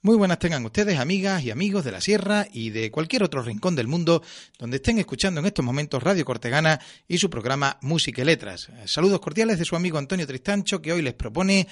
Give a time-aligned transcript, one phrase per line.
[0.00, 3.74] Muy buenas tengan ustedes, amigas y amigos de la Sierra y de cualquier otro rincón
[3.74, 4.22] del mundo
[4.56, 8.68] donde estén escuchando en estos momentos Radio Cortegana y su programa Música y Letras.
[8.84, 11.66] Saludos cordiales de su amigo Antonio Tristancho que hoy les propone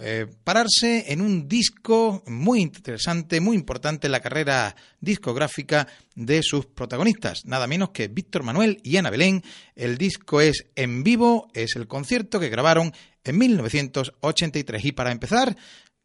[0.00, 6.66] eh, pararse en un disco muy interesante, muy importante en la carrera discográfica de sus
[6.66, 9.44] protagonistas, nada menos que Víctor Manuel y Ana Belén.
[9.76, 12.92] El disco es en vivo, es el concierto que grabaron
[13.24, 14.84] en 1983.
[14.84, 15.56] Y para empezar,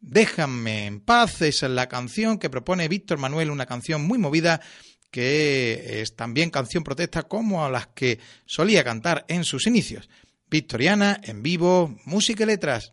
[0.06, 4.60] Déjame en paz, es la canción que propone Víctor Manuel, una canción muy movida
[5.10, 10.10] que es también canción protesta como a las que solía cantar en sus inicios.
[10.50, 12.92] Victoriana, en vivo, música y letras.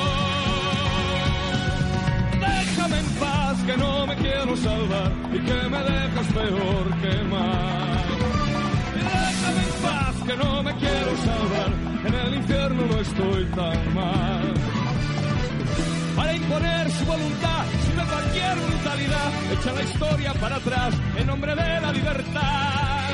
[3.65, 8.05] que no me quiero salvar y que me dejas peor que mal.
[8.95, 11.71] Déjame en paz, que no me quiero salvar,
[12.05, 14.53] en el infierno no estoy tan mal.
[16.15, 17.65] Para imponer su voluntad
[18.11, 23.09] cualquier brutalidad, echa la historia para atrás en nombre de la libertad.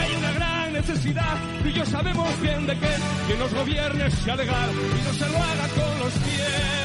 [0.00, 2.90] Hay una gran necesidad y yo sabemos bien de que
[3.26, 6.79] quien nos gobierne sea legal y no se lo haga con los pies.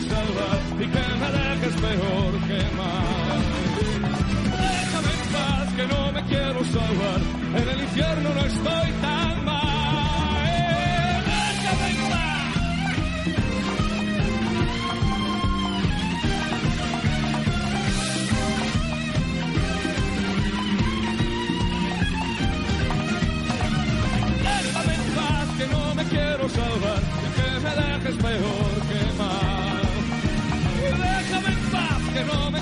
[0.00, 3.40] Salvar y que me dejes peor que mal.
[4.62, 7.20] Déjame en paz que no me quiero salvar,
[7.60, 9.35] en el infierno no estoy tan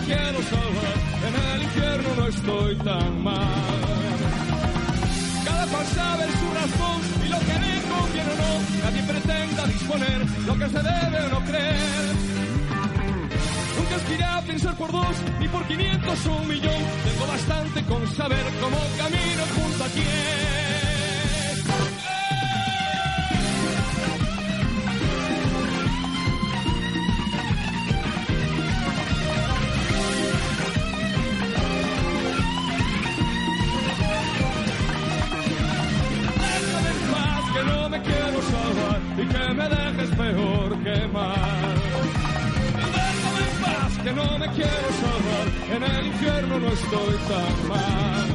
[0.07, 3.65] quiero salvar, en el infierno no estoy tan mal.
[5.45, 8.53] Cada cual sabe su razón y lo que le conviene o no,
[8.85, 12.15] nadie pretenda disponer lo que se debe o no creer.
[13.77, 16.83] Nunca aspiré a pensar por dos, ni por quinientos o un millón.
[17.05, 20.64] Tengo bastante con saber cómo camino junto a quién.
[39.25, 41.75] Y que me dejes peor que mal.
[42.97, 45.47] Déjame en paz que no me quiero salvar,
[45.77, 48.34] en el infierno no estoy tan mal.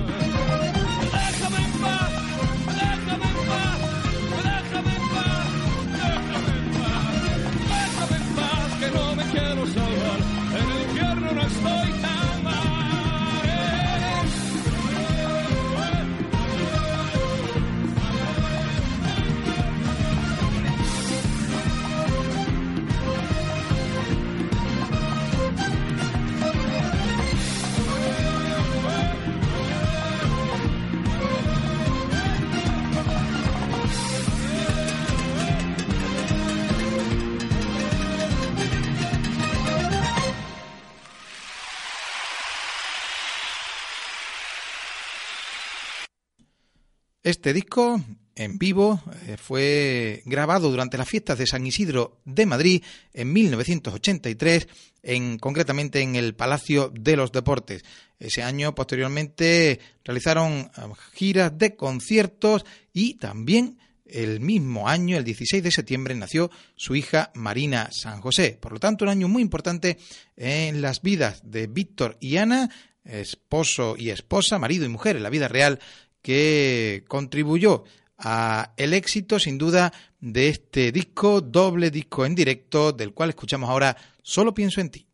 [47.40, 48.04] Este disco,
[48.36, 52.84] en vivo eh, fue grabado durante las fiestas de San Isidro de Madrid
[53.14, 54.68] en 1983,
[55.04, 57.86] en, concretamente en el Palacio de los Deportes.
[58.20, 60.70] Ese año, posteriormente, realizaron eh,
[61.14, 67.32] giras de conciertos y también el mismo año, el 16 de septiembre, nació su hija
[67.36, 68.58] Marina San José.
[68.60, 69.98] Por lo tanto, un año muy importante
[70.36, 72.70] en las vidas de Víctor y Ana,
[73.06, 75.80] esposo y esposa, marido y mujer en la vida real,
[76.22, 77.84] que contribuyó
[78.18, 83.70] a el éxito, sin duda, de este disco, doble disco en directo, del cual escuchamos
[83.70, 83.96] ahora
[84.30, 85.08] Solo pienso en ti.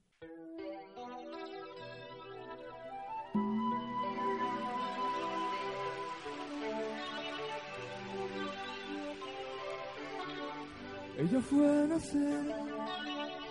[11.17, 12.45] Ella fue a nacer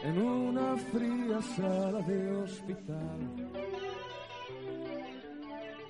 [0.02, 3.93] en una fría sala de hospital.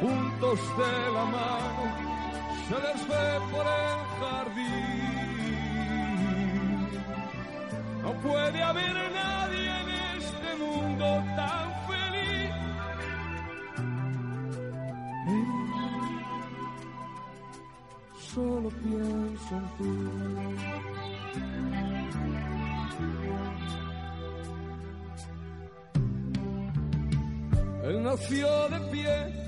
[0.00, 1.84] Juntos de la mano
[2.68, 5.18] se les ve por el jardín.
[8.02, 11.06] No puede haber nadie en este mundo
[11.36, 11.68] tan
[18.38, 19.92] solo pienso en ti.
[27.84, 29.47] Él nació de pie,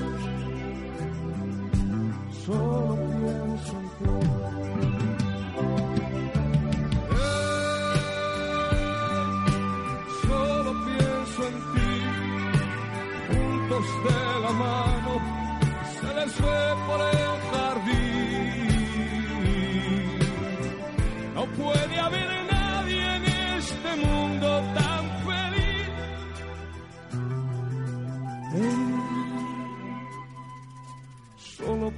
[2.51, 2.90] Solo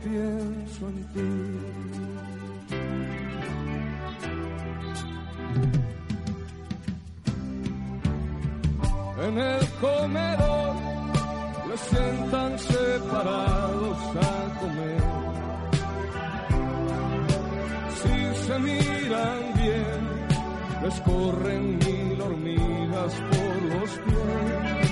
[0.03, 1.31] pienso en ti.
[9.25, 10.75] En el comedor
[11.69, 15.03] le sientan separados a comer.
[17.99, 19.53] Si se miran
[20.83, 24.83] les corren mil hormigas por los pies.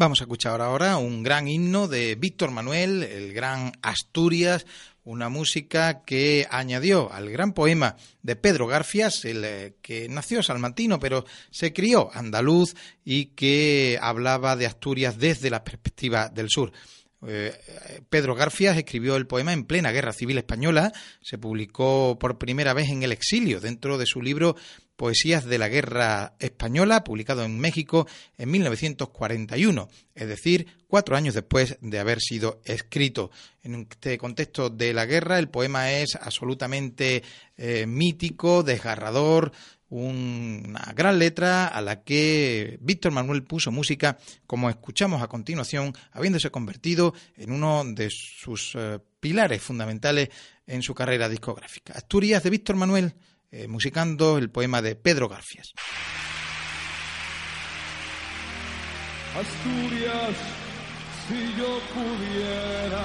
[0.00, 4.64] Vamos a escuchar ahora un gran himno de Víctor Manuel, el gran Asturias,
[5.04, 10.98] una música que añadió al gran poema de Pedro Garfias, el eh, que nació salmantino
[10.98, 16.72] pero se crió andaluz y que hablaba de Asturias desde la perspectiva del sur.
[17.26, 17.52] Eh,
[18.08, 22.88] Pedro Garfias escribió el poema en plena Guerra Civil Española, se publicó por primera vez
[22.88, 24.56] en el exilio dentro de su libro
[24.96, 31.78] Poesías de la Guerra Española, publicado en México en 1941, es decir, cuatro años después
[31.80, 33.30] de haber sido escrito.
[33.62, 37.22] En este contexto de la guerra, el poema es absolutamente
[37.56, 39.52] eh, mítico, desgarrador,
[39.90, 46.50] una gran letra a la que Víctor Manuel puso música, como escuchamos a continuación, habiéndose
[46.50, 50.30] convertido en uno de sus eh, pilares fundamentales
[50.66, 51.92] en su carrera discográfica.
[51.94, 53.14] Asturias de Víctor Manuel
[53.50, 55.74] eh, musicando el poema de Pedro Garfias.
[59.36, 60.36] Asturias,
[61.26, 63.02] si yo pudiera,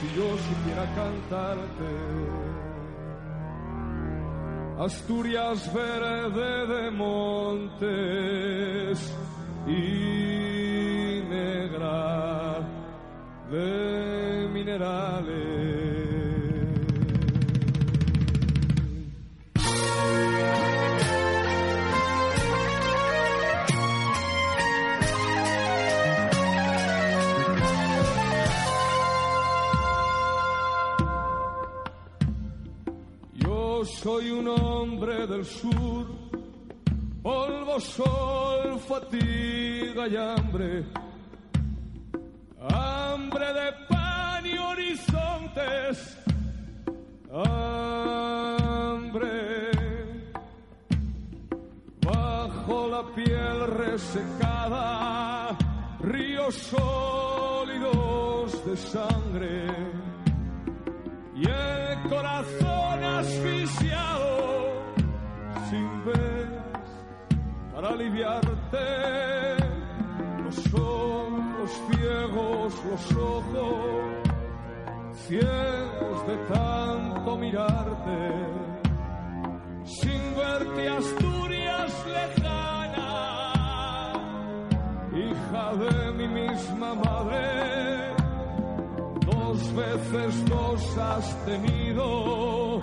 [0.00, 2.47] si yo supiera cantarte,
[4.78, 7.88] Asturias verde de montes
[9.66, 12.60] y negra
[13.50, 15.77] de minerales.
[34.08, 36.06] Soy un hombre del sur,
[37.22, 40.86] polvo, sol, fatiga y hambre,
[42.70, 46.16] hambre de pan y horizontes,
[47.44, 49.20] hambre.
[52.00, 55.54] Bajo la piel resecada,
[56.00, 59.66] ríos sólidos de sangre.
[61.36, 63.87] Y el corazón asfixiado
[67.98, 68.86] aliviarte.
[70.44, 73.84] Los ojos ciegos, los ojos
[75.26, 78.20] ciegos de tanto mirarte.
[79.84, 83.10] Sin verte Asturias lejana
[85.12, 88.14] hija de mi misma madre.
[89.26, 92.80] Dos veces dos has tenido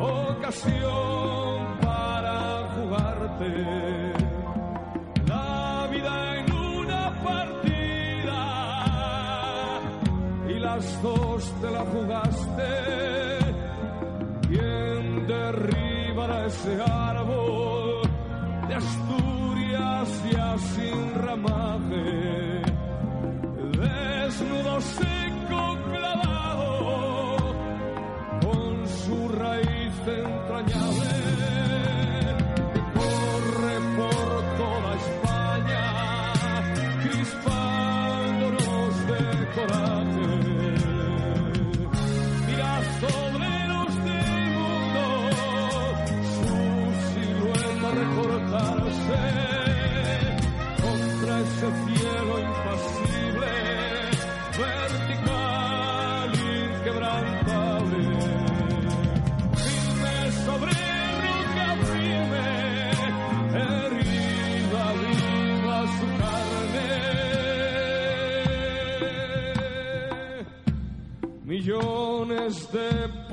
[0.00, 4.15] ocasión para jugarte
[11.02, 12.72] dos te la jugaste.
[14.48, 18.02] ¿Quién derribará ese árbol
[18.68, 22.62] de Asturias ya sin ramaje?
[23.80, 27.36] Desnudo seco clavado
[28.42, 30.85] con su raíz entrañable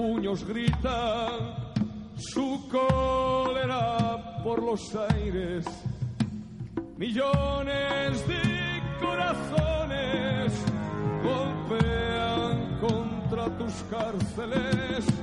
[0.04, 1.56] puños gritan
[2.18, 5.64] su cólera por los aires
[6.98, 10.52] millones de corazones
[11.24, 15.23] golpean contra tus cárceles.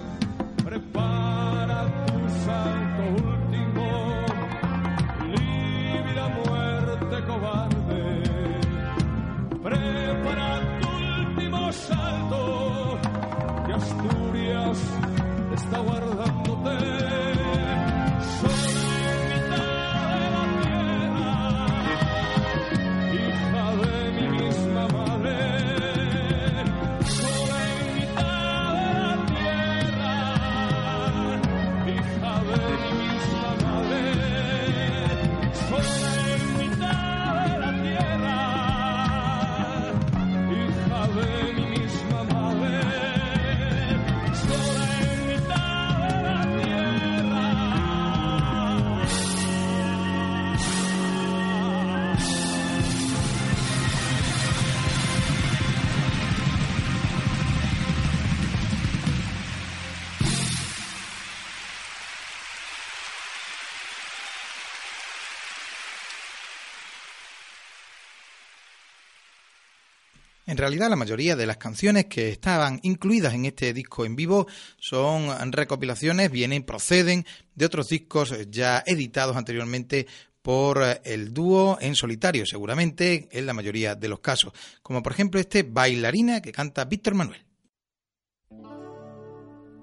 [70.50, 74.48] En realidad, la mayoría de las canciones que estaban incluidas en este disco en vivo
[74.78, 80.08] son recopilaciones, vienen, proceden de otros discos ya editados anteriormente
[80.42, 84.52] por el dúo en solitario, seguramente en la mayoría de los casos,
[84.82, 87.46] como por ejemplo este Bailarina que canta Víctor Manuel.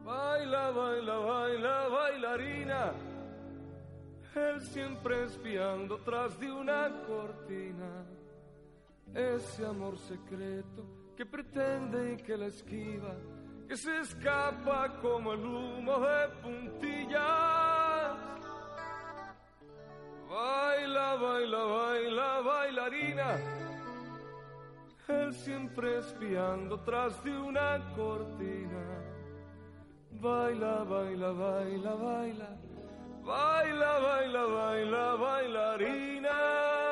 [0.03, 2.91] Baila, baila, baila, bailarina,
[4.35, 8.05] él siempre espiando tras de una cortina,
[9.13, 10.85] ese amor secreto
[11.15, 13.15] que pretende y que la esquiva,
[13.67, 18.27] que se escapa como el humo de puntillas
[20.29, 23.37] Baila, baila, baila, bailarina.
[25.07, 28.83] Él siempre espiando tras de una cortina.
[30.11, 32.49] Baila, baila, baila, baila.
[33.23, 36.86] Baila, baila, baila, bailarina.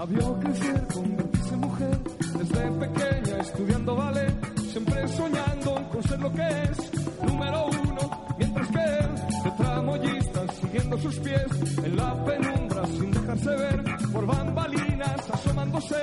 [0.00, 1.98] La vio crecer, convertirse en mujer,
[2.38, 4.34] desde pequeña estudiando ballet,
[4.72, 10.96] siempre soñando con ser lo que es, número uno, mientras que él, de tramoyista, siguiendo
[10.96, 11.46] sus pies,
[11.84, 16.02] en la penumbra sin dejarse ver, por bambalinas asomándose,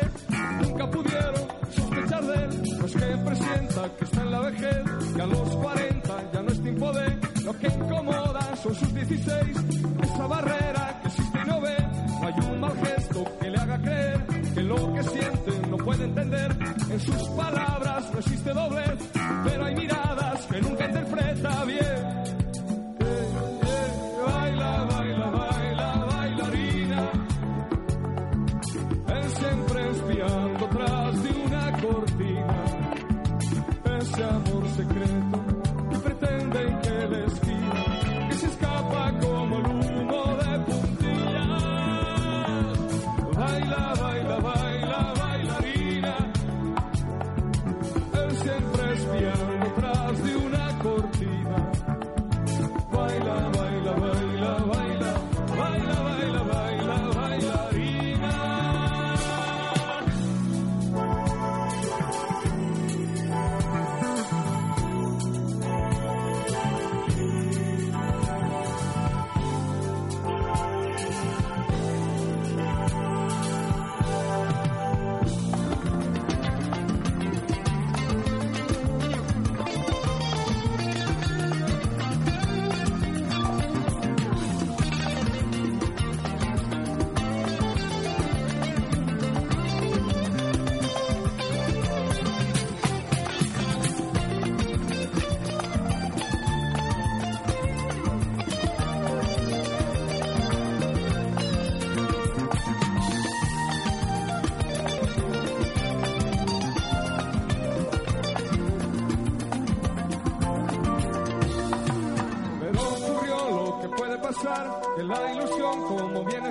[0.61, 2.49] nunca pudieron sospechar de él,
[2.79, 4.83] pues que presienta que está en la vejez,
[5.15, 8.55] que a los 40 ya no es tiempo de, lo que incomoda.
[8.61, 9.57] Son sus 16,
[10.03, 11.77] esa barrera que existe y no ve,
[12.21, 12.73] no hay un mal
[16.99, 18.87] Sus palabras no existe doblez,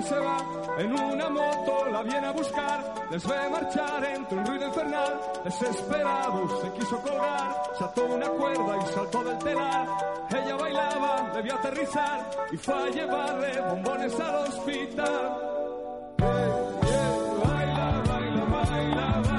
[0.07, 0.37] se va,
[0.77, 6.61] en una moto la viene a buscar, les ve marchar entre un ruido infernal, desesperado
[6.61, 9.87] se quiso colgar, se ató una cuerda y saltó del telar,
[10.29, 15.37] ella bailaba, debió aterrizar y fue a llevarle bombones al hospital.
[16.19, 19.36] Eh, eh, baila, baila, baila.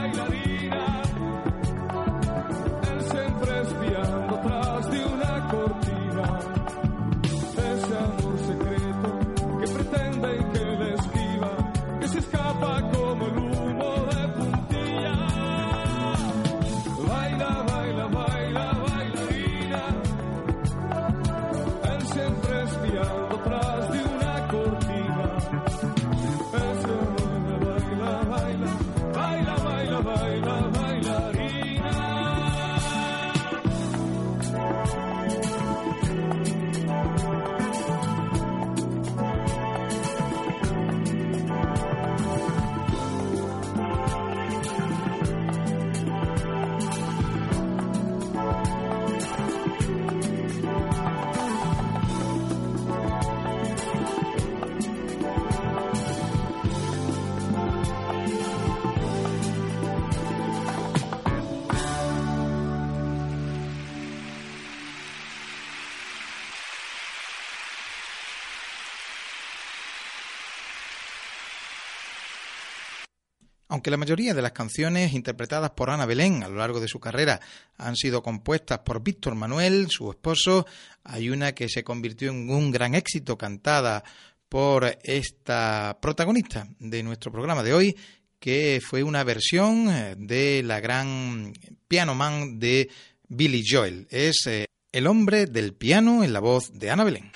[73.68, 77.00] Aunque la mayoría de las canciones interpretadas por Ana Belén a lo largo de su
[77.00, 77.38] carrera
[77.76, 80.66] han sido compuestas por Víctor Manuel, su esposo,
[81.04, 84.02] hay una que se convirtió en un gran éxito cantada
[84.48, 87.96] por esta protagonista de nuestro programa de hoy,
[88.40, 91.52] que fue una versión eh, de la gran
[91.86, 92.88] piano man de
[93.28, 94.06] Billy Joel.
[94.10, 97.32] Es eh, El hombre del piano en la voz de Ana Belén.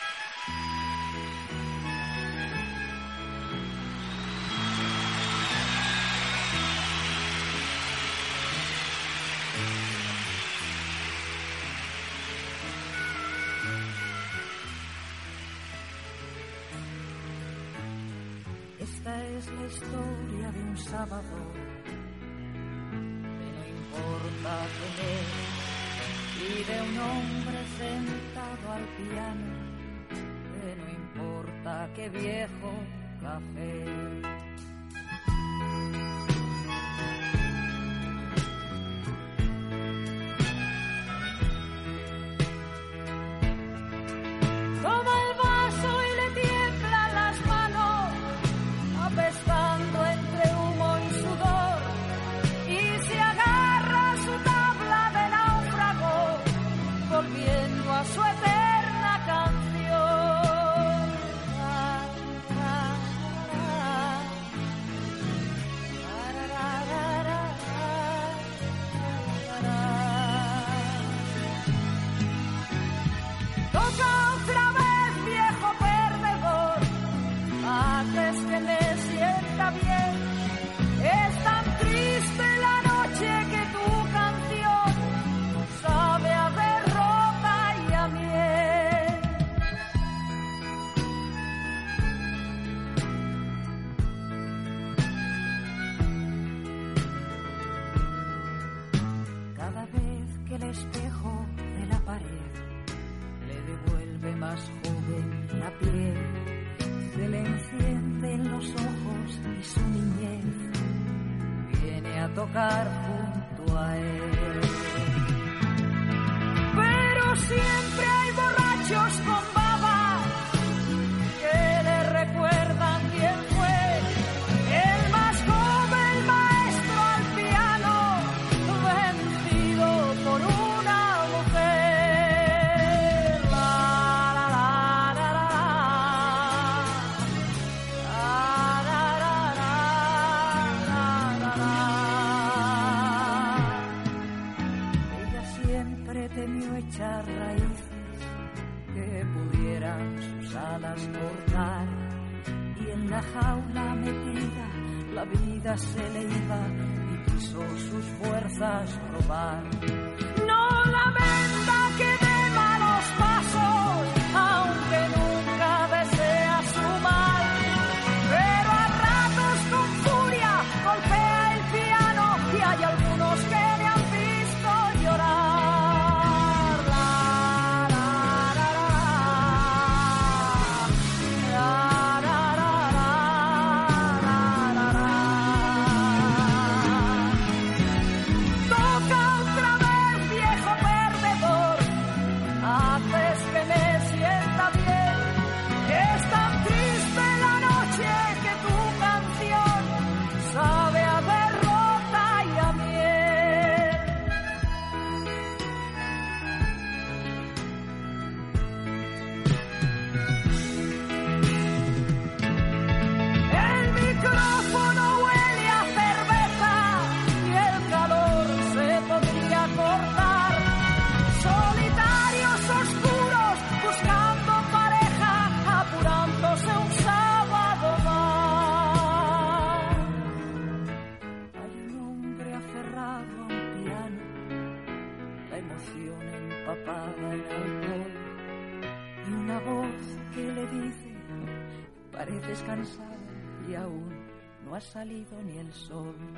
[245.93, 246.32] Sol.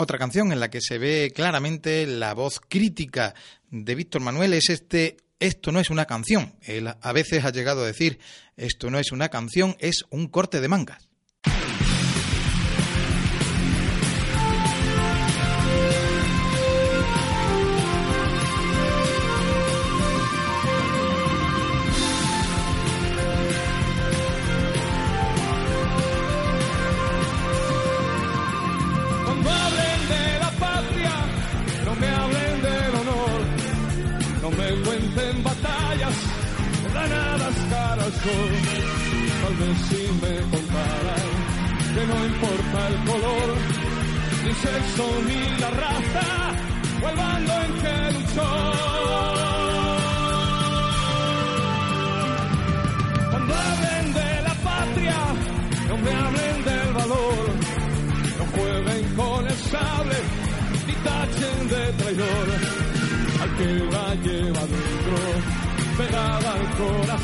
[0.00, 3.34] Otra canción en la que se ve claramente la voz crítica
[3.68, 6.54] de Víctor Manuel es este Esto no es una canción.
[6.62, 8.20] Él a veces ha llegado a decir
[8.56, 11.08] Esto no es una canción, es un corte de mangas.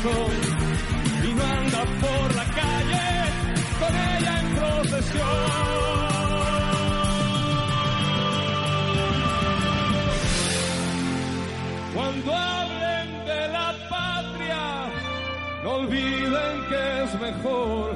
[0.05, 3.07] Y no anda por la calle
[3.79, 5.25] con ella en procesión.
[11.95, 14.91] Cuando hablen de la patria,
[15.63, 17.95] no olviden que es mejor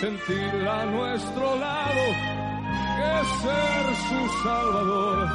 [0.00, 2.04] sentirla a nuestro lado
[2.96, 3.10] que
[3.42, 5.28] ser su salvador.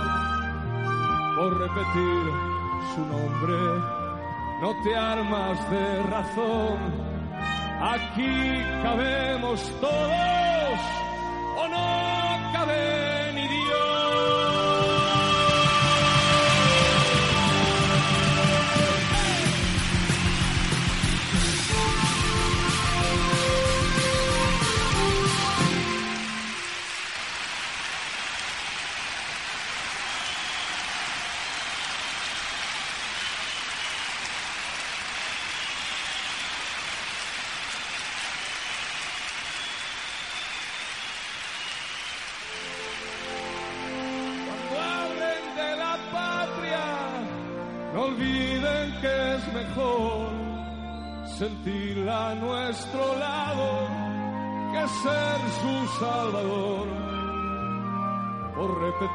[1.35, 2.23] Por repetir
[2.95, 4.00] su nombre,
[4.61, 6.77] no te armas de razón.
[7.81, 10.40] Aquí cabemos todos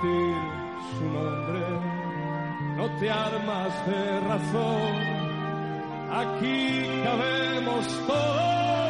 [0.01, 1.61] su nombre,
[2.77, 4.93] no te armas de razón.
[6.13, 8.86] Aquí cabemos todos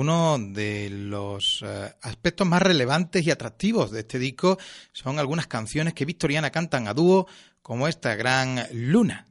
[0.00, 4.56] Uno de los eh, aspectos más relevantes y atractivos de este disco
[4.94, 7.26] son algunas canciones que Victoriana cantan a dúo,
[7.60, 9.26] como esta gran Luna.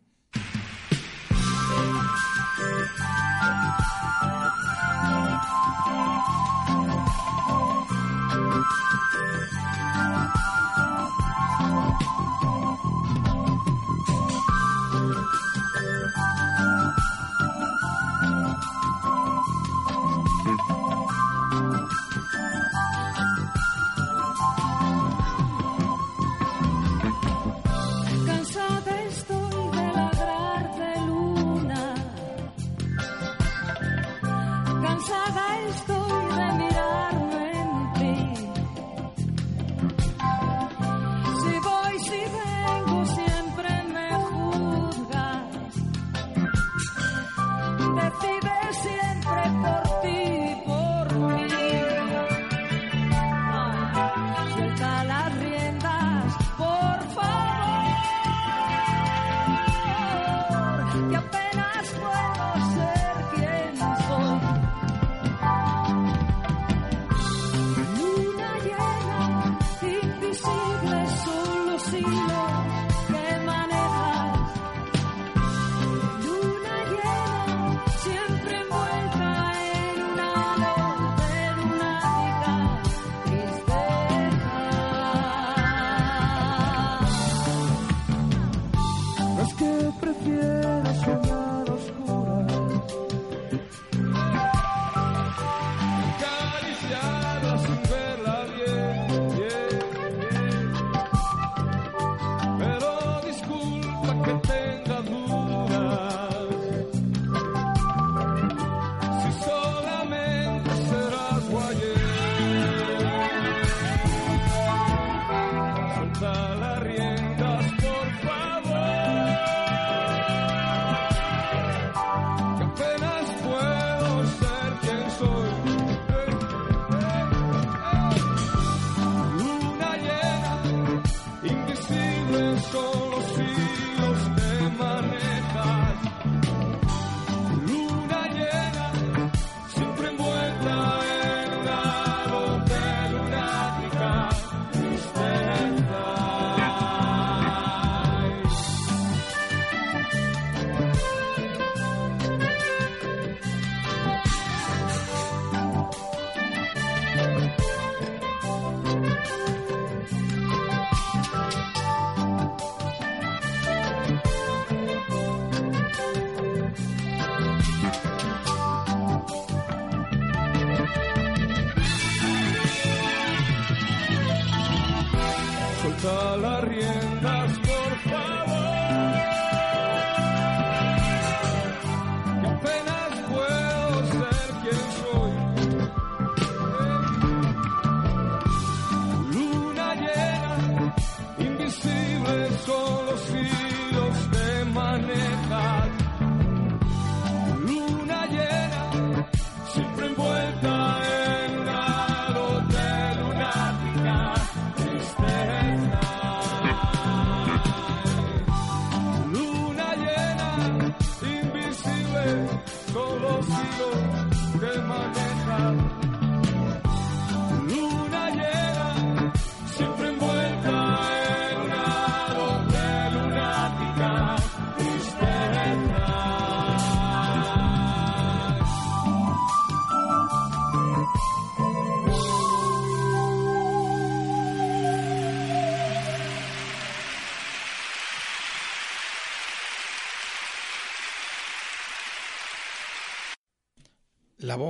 [176.00, 177.39] suelta la rienda.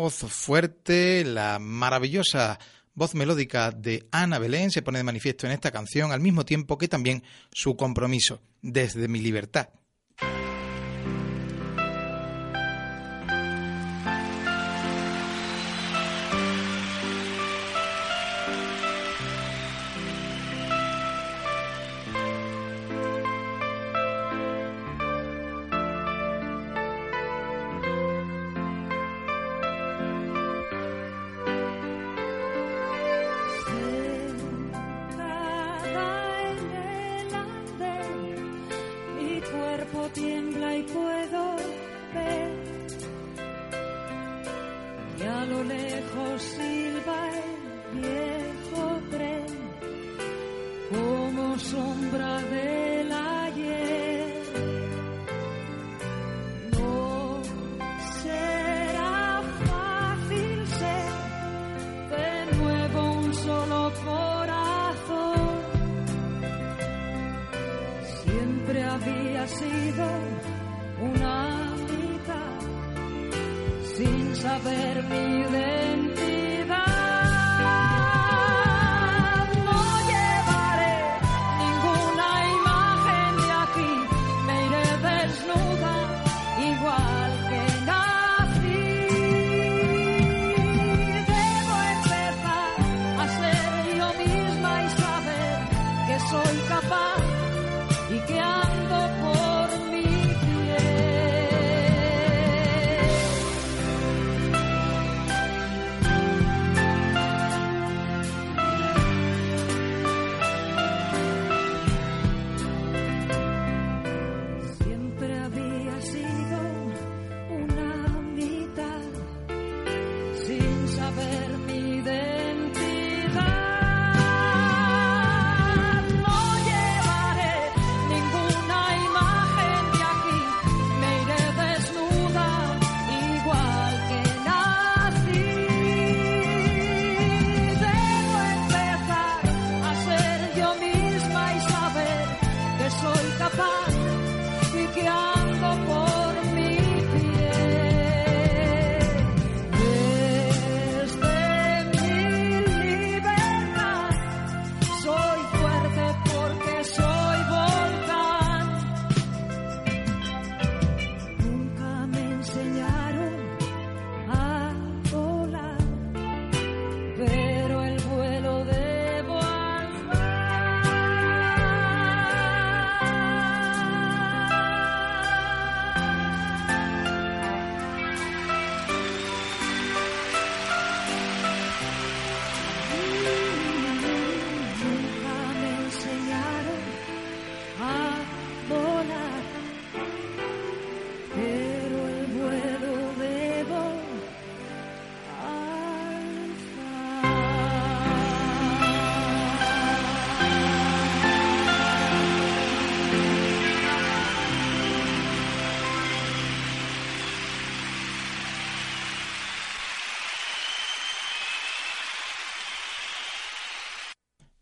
[0.09, 2.57] voz fuerte, la maravillosa
[2.95, 6.79] voz melódica de Ana Belén se pone de manifiesto en esta canción, al mismo tiempo
[6.79, 9.69] que también su compromiso, desde mi libertad,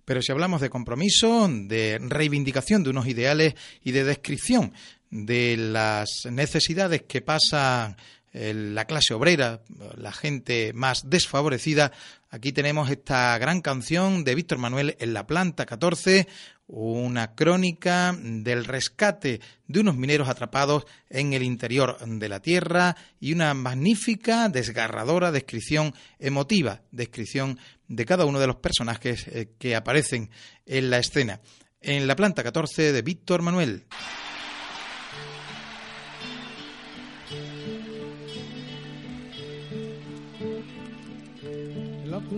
[0.07, 4.71] Pero si hablamos de compromiso, de reivindicación de unos ideales y de descripción
[5.09, 7.97] de las necesidades que pasan
[8.33, 9.61] la clase obrera,
[9.95, 11.91] la gente más desfavorecida,
[12.29, 16.27] aquí tenemos esta gran canción de Víctor Manuel en la planta 14,
[16.67, 23.33] una crónica del rescate de unos mineros atrapados en el interior de la Tierra y
[23.33, 27.57] una magnífica, desgarradora descripción emotiva, descripción
[27.87, 30.29] de cada uno de los personajes eh, que aparecen
[30.65, 31.39] en la escena.
[31.79, 33.85] En la planta 14 de Víctor Manuel.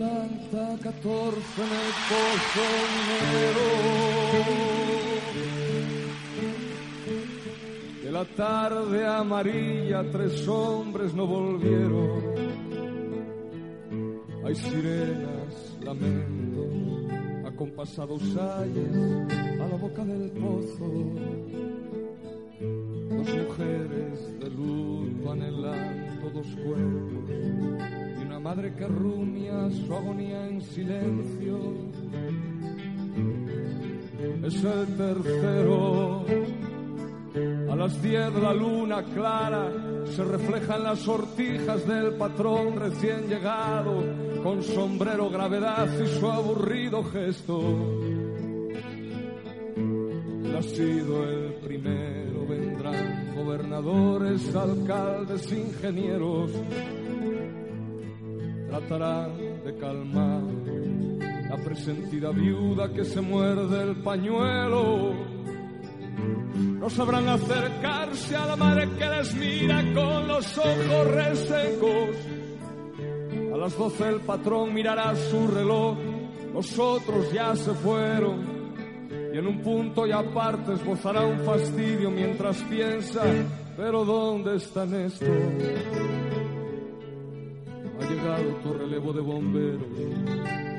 [0.09, 2.67] La planta 14 en el pozo
[8.03, 12.23] De la tarde amarilla tres hombres no volvieron.
[14.45, 16.73] Hay sirenas, lamentos,
[17.45, 18.95] acompasados ayes
[19.61, 20.87] a la boca del pozo.
[23.09, 28.08] Dos mujeres de luto anhelando dos cuerpos
[28.39, 31.57] madre que rumia su agonía en silencio.
[34.43, 36.25] Es el tercero.
[37.69, 39.71] A las diez la luna clara
[40.05, 44.03] se refleja en las sortijas del patrón recién llegado,
[44.41, 47.59] con sombrero gravedad y su aburrido gesto.
[50.57, 56.51] Ha sido el primero, vendrán gobernadores, alcaldes, ingenieros
[58.69, 60.43] tratarán de calmar
[61.49, 65.13] la presentida viuda que se muerde el pañuelo.
[66.55, 72.15] No sabrán acercarse a la madre que les mira con los ojos resecos.
[73.53, 75.97] A las doce el patrón mirará su reloj,
[76.53, 78.59] los otros ya se fueron.
[79.33, 83.23] Y en un punto y aparte esbozará un fastidio mientras piensa,
[83.75, 86.28] pero ¿dónde están estos?
[88.19, 89.87] Llegado tu relevo de bomberos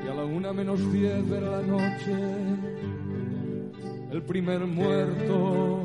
[0.05, 2.15] y a la una menos diez de la noche
[4.11, 5.83] el primer muerto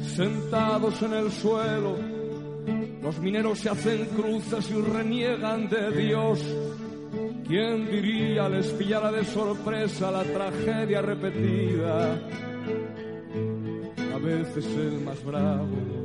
[0.00, 1.96] sentados en el suelo
[3.02, 6.44] los mineros se hacen cruces y reniegan de Dios
[7.46, 12.12] ¿Quién diría les pillara de sorpresa la tragedia repetida?
[14.14, 15.99] A veces el más bravo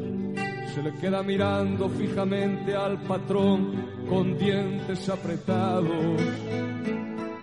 [0.76, 6.22] se le queda mirando fijamente al patrón con dientes apretados.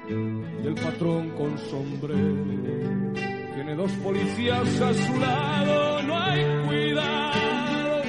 [0.07, 2.45] Y el patrón con sombrero
[3.55, 8.03] tiene dos policías a su lado, no hay cuidado.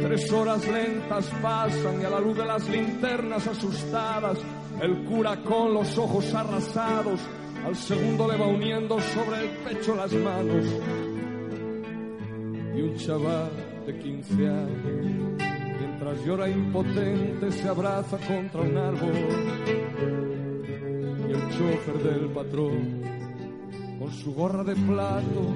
[0.00, 4.38] Tres horas lentas pasan y a la luz de las linternas asustadas,
[4.80, 7.18] el cura con los ojos arrasados,
[7.66, 10.66] al segundo le va uniendo sobre el pecho las manos.
[12.76, 15.42] Y un chaval de 15 años,
[15.80, 19.12] mientras llora impotente se abraza contra un árbol.
[21.28, 23.02] Y el chofer del patrón,
[23.98, 25.54] con su gorra de plato,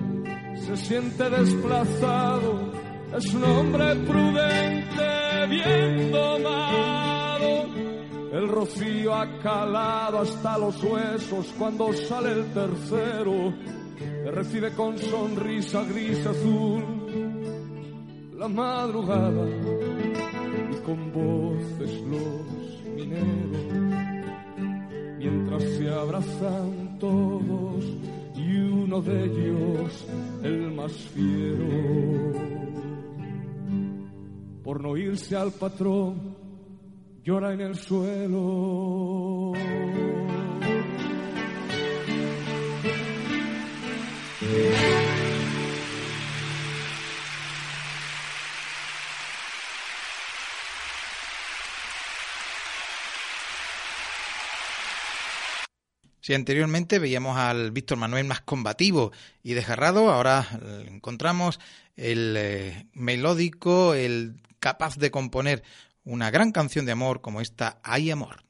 [0.56, 2.72] se siente desplazado.
[3.16, 7.66] Es un hombre prudente, bien domado.
[8.32, 13.54] El rocío ha calado hasta los huesos cuando sale el tercero.
[14.24, 16.95] Le recibe con sonrisa gris azul
[18.38, 19.46] la madrugada
[20.70, 23.66] y con voces los mineros,
[25.18, 27.84] mientras se abrazan todos
[28.34, 30.06] y uno de ellos,
[30.42, 32.32] el más fiero,
[34.62, 36.36] por no irse al patrón,
[37.24, 39.52] llora en el suelo.
[56.26, 59.12] Si anteriormente veíamos al Víctor Manuel más combativo
[59.44, 60.44] y desgarrado, ahora
[60.88, 61.60] encontramos
[61.94, 65.62] el eh, melódico, el capaz de componer
[66.02, 68.45] una gran canción de amor como esta Hay Amor.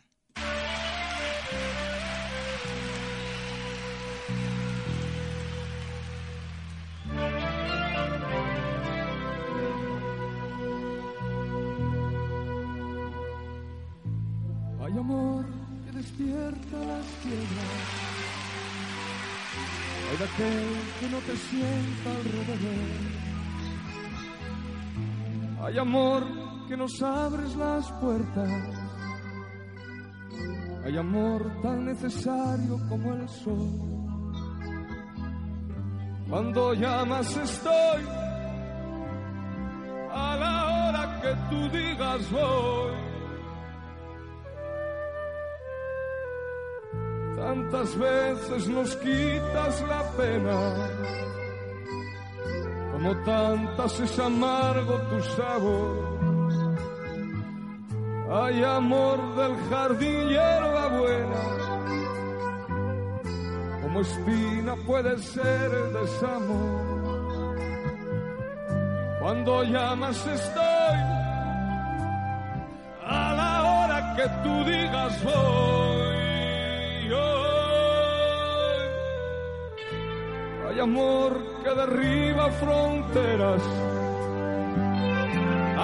[20.36, 23.26] Que no te sienta alrededor.
[25.64, 26.24] Hay amor
[26.68, 28.50] que nos abres las puertas.
[30.84, 33.96] Hay amor tan necesario como el sol.
[36.28, 38.02] Cuando llamas estoy
[40.12, 43.15] a la hora que tú digas voy.
[47.36, 50.58] Tantas veces nos quitas la pena,
[52.92, 56.16] como tantas es amargo tu sabor.
[58.32, 61.42] Hay amor del jardín hierba buena,
[63.82, 66.96] como espina puede ser el desamor.
[69.20, 70.98] Cuando llamas estoy
[73.04, 75.95] a la hora que tú digas voy.
[80.86, 81.32] Amor
[81.64, 83.62] que derriba fronteras.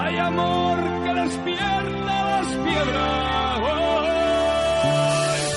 [0.01, 3.59] Hay amor que despierta las piedras.
[3.69, 4.09] Hoy,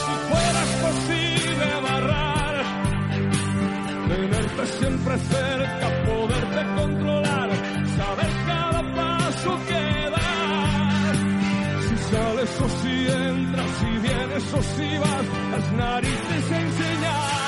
[0.03, 2.55] si fueras posible amarrar,
[4.09, 7.49] tenerte siempre cerca, poderte controlar,
[7.97, 9.83] saber cada paso que
[10.15, 11.17] das.
[11.87, 12.95] Si sales o si
[13.29, 17.44] entras, si vienes o si vas, las narices enseñar.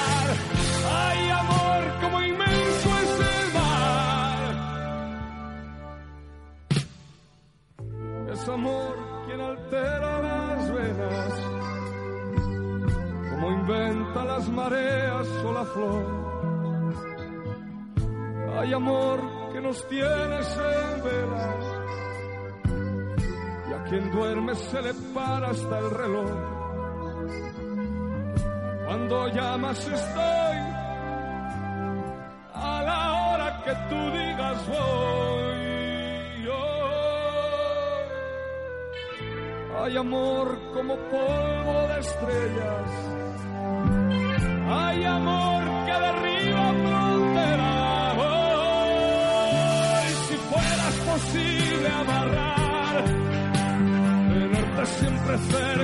[14.70, 16.06] Mareas o la flor.
[18.58, 19.20] Hay amor
[19.54, 21.48] que nos tienes en vela
[23.70, 26.32] y a quien duerme se le para hasta el reloj.
[28.86, 30.58] Cuando llamas estoy
[32.54, 35.58] a la hora que tú digas voy.
[39.80, 43.17] Hay amor como polvo de estrellas.
[55.40, 55.77] Siempre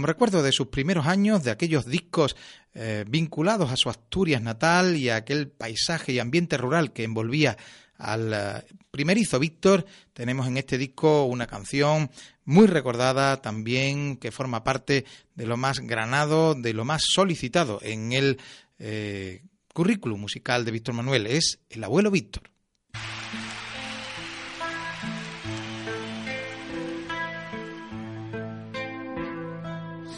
[0.00, 2.34] Como recuerdo de sus primeros años, de aquellos discos
[2.72, 7.58] eh, vinculados a su Asturias natal y a aquel paisaje y ambiente rural que envolvía
[7.98, 9.84] al eh, primerizo Víctor,
[10.14, 12.10] tenemos en este disco una canción
[12.46, 18.14] muy recordada también que forma parte de lo más granado, de lo más solicitado en
[18.14, 18.38] el
[18.78, 19.42] eh,
[19.74, 22.49] currículum musical de Víctor Manuel, es El abuelo Víctor.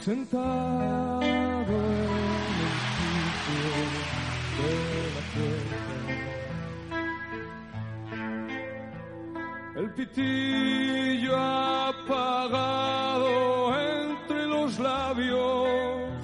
[0.02, 1.64] Sentado en
[2.66, 3.70] el sitio
[4.58, 4.72] de
[5.14, 5.78] la puerta.
[9.76, 13.28] El pitillo apagado
[13.78, 16.18] entre los labios,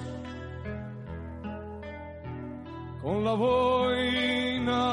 [3.01, 4.83] con la boina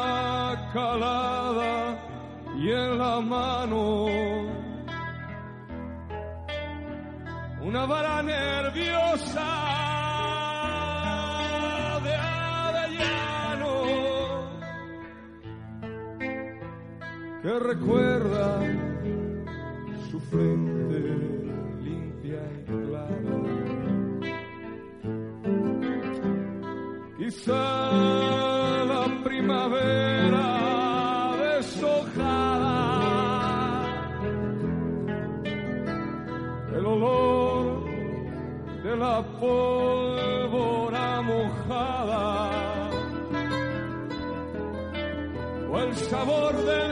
[0.72, 1.98] calada
[2.56, 4.55] y en la mano
[7.84, 9.44] una nerviosa
[12.04, 13.74] de avellano
[17.42, 18.60] que recuerda
[20.10, 21.00] su frente
[21.82, 23.36] limpia y clara.
[27.18, 30.05] Quizá la primavera
[46.26, 46.85] el sabor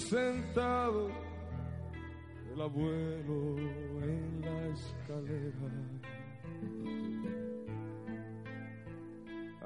[0.00, 1.08] sentado
[2.52, 3.58] el abuelo
[4.02, 5.70] en la escalera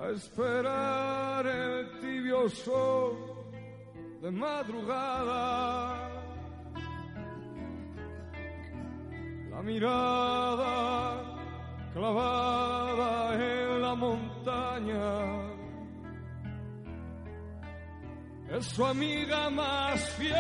[0.00, 3.16] a esperar el tibio sol
[4.20, 6.10] de madrugada.
[9.50, 11.38] La mirada
[11.92, 15.43] clavada en la montaña
[18.56, 20.34] es su amiga más fiel,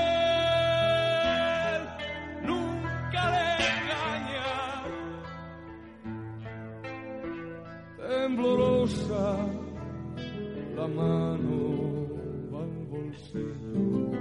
[2.42, 4.52] nunca le engaña.
[7.96, 9.26] Temblorosa
[10.76, 11.58] la mano
[12.52, 14.12] va al bolsillo,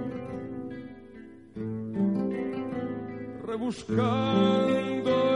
[3.45, 5.32] rebuscando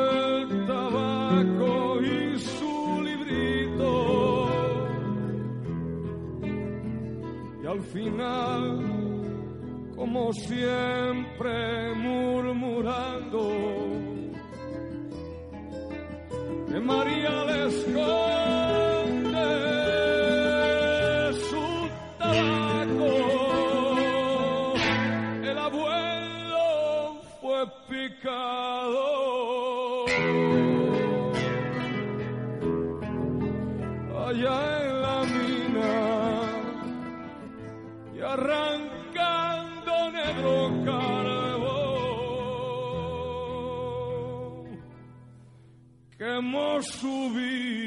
[7.77, 8.79] al final,
[9.95, 13.51] como siempre, murmurando,
[16.67, 17.71] que María le
[46.81, 47.86] subir.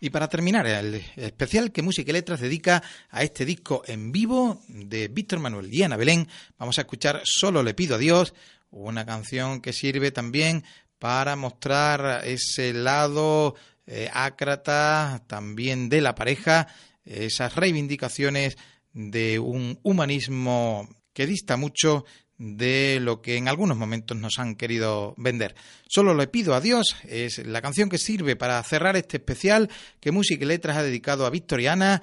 [0.00, 4.62] Y para terminar, el especial que Música y Letras dedica a este disco en vivo
[4.68, 8.32] de Víctor Manuel y Ana Belén, vamos a escuchar Solo le pido a Dios,
[8.70, 10.62] una canción que sirve también
[11.00, 13.56] para mostrar ese lado
[13.88, 16.68] eh, ácrata también de la pareja,
[17.04, 18.56] esas reivindicaciones
[18.92, 22.04] de un humanismo que dista mucho
[22.38, 25.54] de lo que en algunos momentos nos han querido vender.
[25.88, 29.68] Solo le pido a Dios es la canción que sirve para cerrar este especial
[30.00, 32.02] que Música y Letras ha dedicado a Victoriana,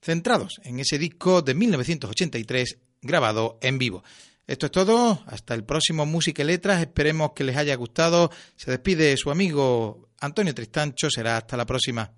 [0.00, 4.04] centrados en ese disco de 1983 grabado en vivo.
[4.46, 8.30] Esto es todo, hasta el próximo Música y Letras, esperemos que les haya gustado.
[8.56, 12.12] Se despide su amigo Antonio Tristancho, será hasta la próxima.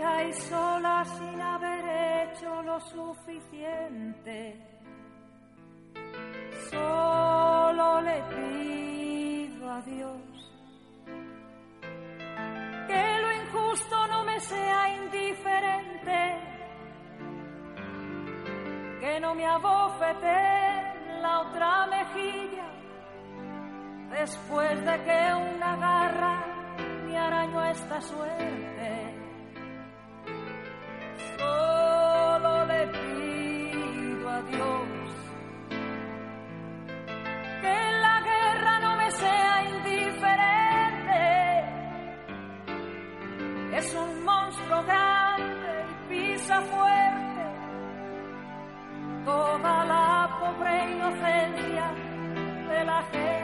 [0.00, 4.38] Y sola sin haber hecho lo suficiente.
[6.70, 10.16] Solo le pido a Dios
[12.88, 16.20] que lo injusto no me sea indiferente,
[19.00, 22.68] que no me abofete la otra mejilla,
[24.18, 26.44] después de que una garra
[27.04, 29.29] me arañó esta suerte.
[46.60, 47.44] Pisa fuerte
[49.24, 51.92] toda la pobre inocencia
[52.68, 53.39] de la gente.